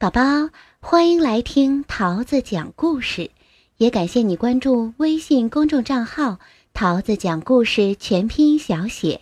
[0.00, 0.48] 宝宝，
[0.80, 3.30] 欢迎来听桃子讲故事，
[3.76, 6.38] 也感谢你关注微信公众账号
[6.72, 9.20] “桃子讲故事全拼小写”。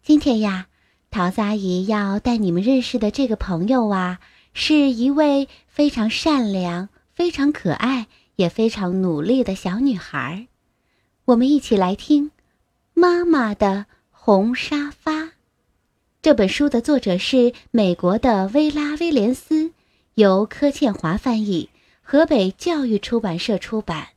[0.00, 0.68] 今天呀，
[1.10, 4.20] 桃子阿姨要带你们认识的这个朋友啊，
[4.54, 10.46] 是一位非常善良、非常可爱、也非常努力的小女孩。
[11.24, 12.26] 我们一起来听
[12.94, 15.22] 《妈妈的红沙发》
[16.22, 19.72] 这本书的作者是美国的薇拉·威廉斯。
[20.14, 21.70] 由柯倩华翻译，
[22.02, 24.08] 河北教育出版社出版。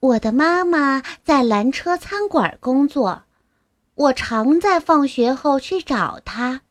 [0.00, 3.24] 我的妈妈在蓝车餐馆工作，
[3.94, 6.62] 我常在放学后去找她。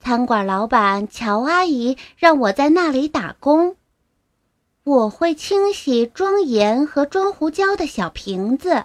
[0.00, 3.76] 餐馆老板乔阿姨让我在那里打工。
[4.82, 8.84] 我会清洗装盐和装胡椒的小瓶子，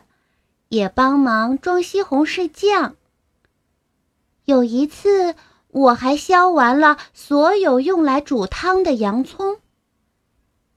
[0.70, 2.96] 也帮忙装西红柿酱。
[4.46, 5.36] 有一次。
[5.72, 9.58] 我还削完了所有用来煮汤的洋葱。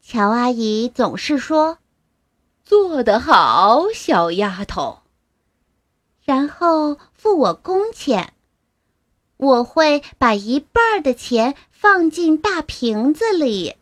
[0.00, 1.78] 乔阿姨总是说
[2.64, 5.00] ：“做得好，小丫头。”
[6.24, 8.32] 然后付我工钱。
[9.36, 13.74] 我会把一半的钱放进大瓶子里。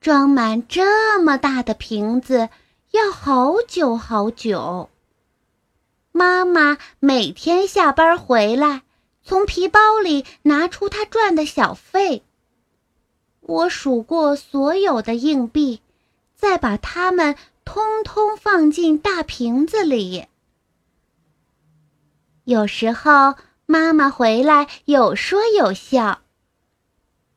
[0.00, 2.50] 装满这么大的瓶子
[2.90, 4.90] 要好久好久。
[6.12, 8.82] 妈妈每天下班回来。
[9.28, 12.22] 从皮包里拿出他赚的小费。
[13.42, 15.82] 我数过所有的硬币，
[16.34, 20.24] 再把它们通通放进大瓶子里。
[22.44, 23.34] 有时候
[23.66, 26.22] 妈妈回来有说有笑，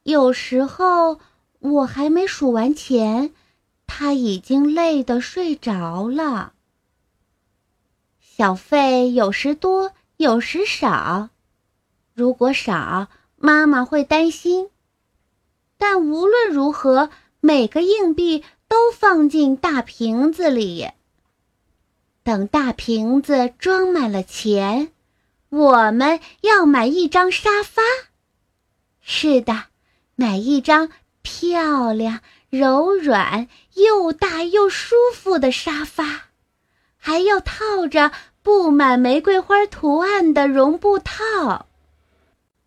[0.03, 1.19] 有时候
[1.59, 3.34] 我还没数完钱，
[3.86, 6.53] 她已经累得睡着了。
[8.22, 11.28] 小费有时多，有时少。
[12.22, 14.70] 如果少，妈妈会担心。
[15.80, 20.92] 但无论如何，每个硬币都放进大瓶子里。
[22.22, 24.92] 等大瓶子装满了钱，
[25.50, 27.81] 我们要买一张沙发。
[29.02, 29.64] 是的，
[30.14, 30.92] 买一张
[31.24, 32.20] 漂亮、
[32.52, 36.26] 柔软、又大又舒服的沙发，
[36.98, 38.12] 还要套着
[38.44, 41.66] 布满玫瑰花图案的绒布套。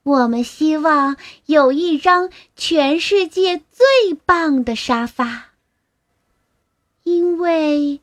[0.05, 1.17] 我们希望
[1.47, 5.53] 有一张全世界最棒的沙发，
[7.05, 8.01] 因为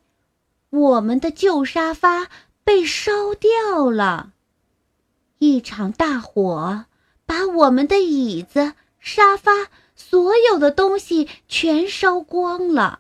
[0.72, 2.28] 我们的旧沙发
[2.64, 4.34] 被烧掉了。
[5.38, 6.86] 一场大火
[7.28, 9.52] 把我们的椅子、沙发，
[9.96, 13.00] 所有的东西全烧光了。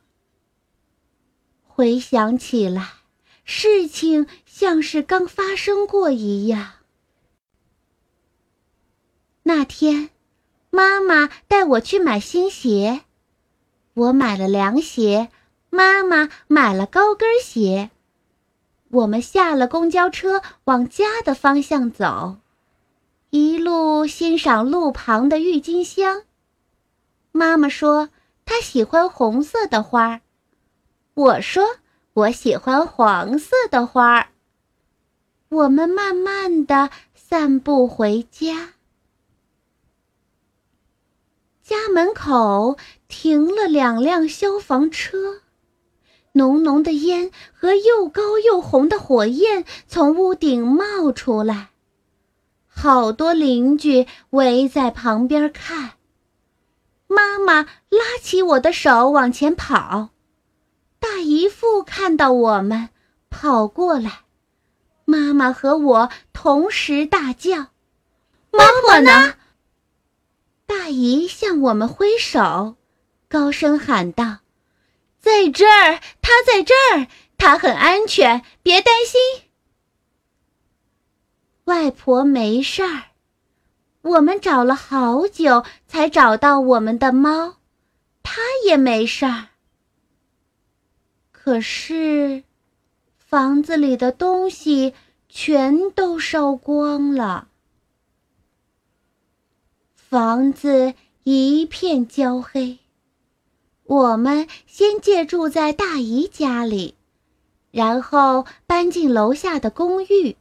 [1.66, 2.88] 回想起来，
[3.46, 6.74] 事情像是刚发生过一样。
[9.54, 10.12] 那天，
[10.70, 13.02] 妈妈带我去买新鞋，
[13.94, 15.28] 我买了凉鞋，
[15.70, 17.90] 妈妈买了高跟鞋。
[18.92, 22.38] 我们下了公交车，往家的方向走，
[23.30, 26.22] 一路欣赏路旁的郁金香。
[27.34, 28.08] 妈妈说
[28.46, 30.22] 她喜欢红色的花，
[31.14, 31.66] 我说
[32.14, 34.30] 我喜欢黄色的花。
[35.50, 38.76] 我们慢慢的散步回家。
[41.64, 42.78] 家门口
[43.08, 45.42] 停了两辆消防车，
[46.34, 51.70] 浓浓的烟和又高又红的火焰从屋顶冒出来，
[52.68, 55.92] 好多邻居围在旁边看。
[57.08, 60.10] 妈妈拉起我的手往前跑，
[61.00, 62.90] 大姨父看到我们
[63.30, 64.22] 跑过来，
[65.06, 67.68] 妈妈和我同时大叫
[68.52, 69.36] ：“妈妈呢？”
[70.72, 72.78] 大姨向我们挥手，
[73.28, 74.38] 高声喊道
[75.20, 79.20] ：“在这儿，她在这儿，她很安全，别担心。”
[81.66, 83.04] 外婆没事儿，
[84.02, 87.58] 我们找了好久才找到我们的猫，
[88.24, 89.50] 它也没事儿。
[91.34, 92.46] 可是，
[93.18, 94.94] 房子里的东西
[95.28, 97.50] 全都烧光了。
[100.12, 100.94] 房子
[101.24, 102.80] 一片焦黑。
[103.86, 106.96] 我们先借住在大姨家里，
[107.72, 110.36] 然后搬进楼下的公寓。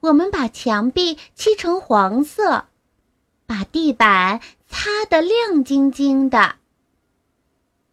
[0.00, 2.64] 我们把墙壁漆成黄色，
[3.46, 6.56] 把地板擦得亮晶晶的。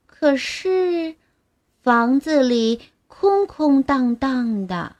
[0.08, 1.16] 可是，
[1.84, 4.96] 房子里空空荡荡的。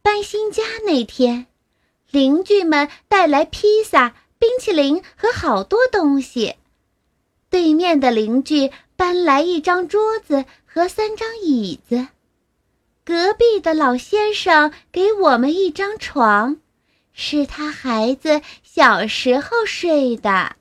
[0.00, 1.48] 搬新家那天。
[2.12, 6.56] 邻居们带来披萨、冰淇淋和好多东西。
[7.48, 12.08] 对面的邻居搬来一张桌子和三张椅子。
[13.04, 16.58] 隔壁的老先生给我们一张床，
[17.12, 20.56] 是他孩子小时候睡的。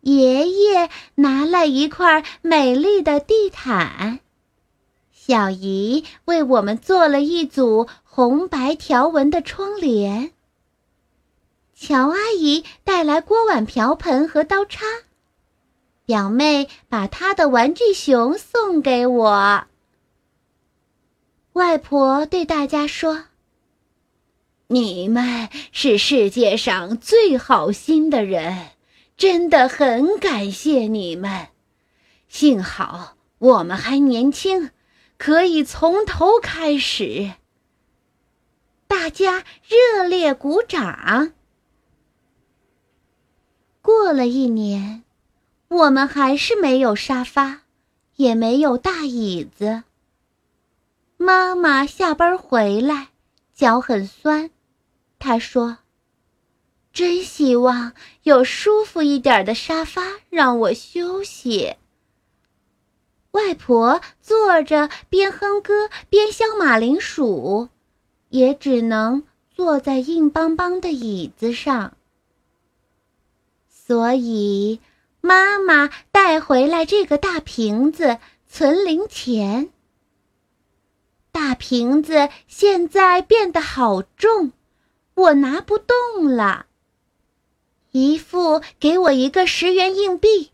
[0.00, 4.20] 爷爷拿来一块美丽的地毯，
[5.26, 10.32] 小姨为我们做了一组红白条纹的窗帘。
[11.74, 14.84] 乔阿姨带来锅碗瓢盆和刀叉。
[16.04, 19.64] 表妹把她的玩具熊送给我。
[21.54, 23.24] 外婆对大家说
[24.68, 28.72] ：“你们是世界上最好心的人，
[29.16, 31.46] 真的很感谢你们。
[32.28, 34.68] 幸好我们还年轻，
[35.18, 37.32] 可以从头开始。”
[38.88, 41.32] 大家热烈鼓掌。
[43.80, 45.02] 过了一年。
[45.68, 47.62] 我们还是没有沙发，
[48.14, 49.82] 也没有大椅子。
[51.16, 53.08] 妈妈下班回来，
[53.52, 54.50] 脚很酸，
[55.18, 55.78] 她说
[56.92, 61.74] ：“真希望有舒服一点的沙发让我休息。”
[63.34, 67.68] 外婆坐着边哼歌边削马铃薯，
[68.28, 71.94] 也只能坐在硬邦邦的椅子上，
[73.68, 74.80] 所以。
[75.26, 79.70] 妈妈带回来这个大瓶子存零钱。
[81.32, 84.52] 大瓶子现在变得好重，
[85.14, 86.66] 我拿不动了。
[87.90, 90.50] 姨父给我一个十元硬币，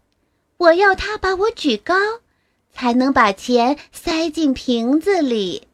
[0.56, 1.96] 我要他把我举高，
[2.80, 5.68] 才能把钱塞进瓶子里。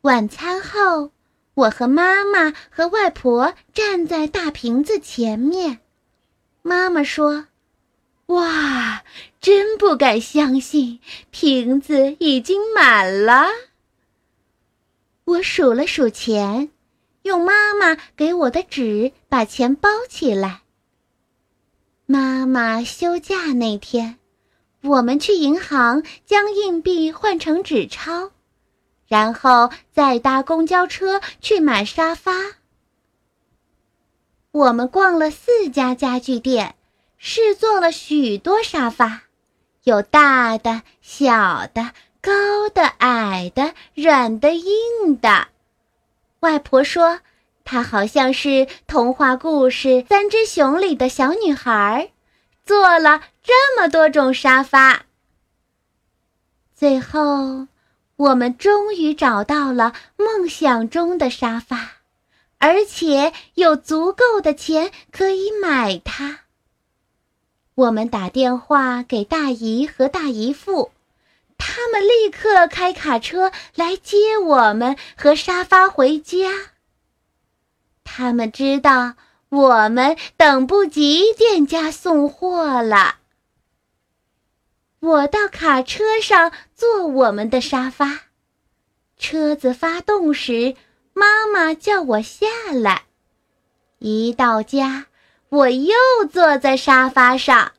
[0.00, 1.12] 晚餐后，
[1.54, 5.78] 我和妈妈和外婆站在大瓶子前面。
[6.62, 7.46] 妈妈说
[8.26, 9.04] ：“哇，
[9.40, 10.98] 真不敢相信，
[11.30, 13.46] 瓶子已经满了。”
[15.26, 16.70] 我数了数钱，
[17.22, 20.62] 用妈妈给我的纸把钱包起来。
[22.04, 24.18] 妈妈休假那天，
[24.84, 28.30] 我们去银行将硬币换成纸钞，
[29.08, 32.32] 然后再搭公交车去买沙发。
[34.50, 36.74] 我们逛了四家家具店，
[37.16, 39.22] 试坐了许多沙发，
[39.84, 45.48] 有大的、小的、高的、矮的、软的、硬的。
[46.40, 47.20] 外婆说，
[47.64, 52.08] 她好像是童话故事《三只熊》里的小女孩儿，
[52.64, 55.04] 坐了这么多种沙发。
[56.74, 57.68] 最后，
[58.16, 61.92] 我们终于找到了梦想中的沙发。
[62.58, 66.40] 而且有足够的钱可以买它。
[67.74, 70.90] 我们打电话给大姨和大姨父，
[71.58, 76.70] 他们立刻开卡车来接我们和沙发回家。
[78.02, 79.14] 他们知道
[79.54, 83.18] 我们等不及店家送货了。
[84.98, 88.22] 我到卡车上坐我们的沙发，
[89.16, 90.74] 车子发动时。
[91.16, 93.04] 妈妈叫我下来，
[94.00, 95.06] 一到家，
[95.48, 95.94] 我又
[96.32, 97.70] 坐在沙发上。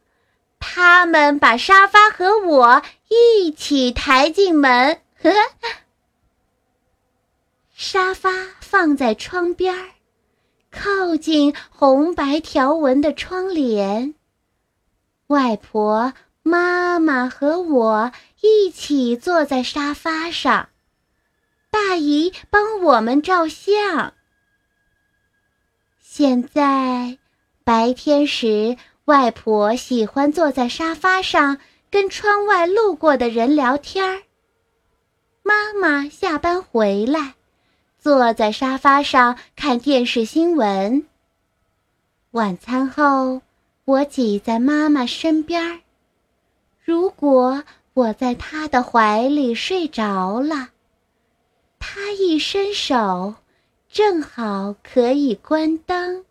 [0.58, 5.02] 他们把沙发和我一起抬进门。
[5.22, 5.68] 呵呵，
[7.76, 9.90] 沙发放在窗边儿，
[10.75, 14.13] 靠近红白条纹的窗帘。
[15.27, 16.13] 外婆、
[16.44, 20.70] 妈妈和我一起坐在沙发上。
[21.72, 24.13] 大姨帮我们照相。
[26.00, 27.17] 现在
[27.63, 31.58] 白天时，外婆喜欢坐在沙发上
[31.89, 34.24] 跟窗外路过的人聊天儿。
[35.44, 37.35] 妈妈下班回来，
[38.06, 41.08] 坐在沙发上看电视新闻。
[42.34, 43.42] 晚餐后，
[43.84, 45.80] 我挤在妈妈身边儿。
[46.84, 47.64] 如果
[47.96, 50.70] 我在她的怀里睡着了。
[51.80, 53.34] 她一伸手，
[53.90, 56.24] 正好可以关灯。